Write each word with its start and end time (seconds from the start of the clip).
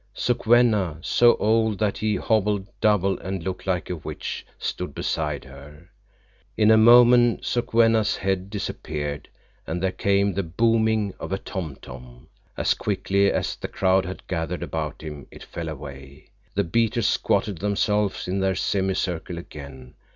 Sokwenna, 0.15 0.97
so 1.03 1.35
old 1.35 1.77
that 1.77 1.99
he 1.99 2.15
hobbled 2.15 2.65
double 2.81 3.19
and 3.19 3.43
looked 3.43 3.67
like 3.67 3.87
a 3.87 3.95
witch, 3.95 4.43
stood 4.57 4.95
beside 4.95 5.43
her. 5.45 5.91
In 6.57 6.71
a 6.71 6.75
moment 6.75 7.45
Sokwenna's 7.45 8.15
head 8.15 8.49
disappeared, 8.49 9.29
and 9.67 9.79
there 9.79 9.91
came 9.91 10.33
the 10.33 10.41
booming 10.41 11.13
of 11.19 11.31
a 11.31 11.37
tom 11.37 11.75
tom. 11.79 12.29
As 12.57 12.73
quickly 12.73 13.31
as 13.31 13.55
the 13.55 13.67
crowd 13.67 14.05
had 14.05 14.25
gathered 14.25 14.63
about 14.63 15.03
him, 15.03 15.27
it 15.29 15.43
fell 15.43 15.69
away. 15.69 16.31
The 16.55 16.63
beaters 16.63 17.07
squatted 17.07 17.59
themselves 17.59 18.27
in 18.27 18.39
their 18.39 18.55
semicircle 18.55 19.37
again. 19.37 19.93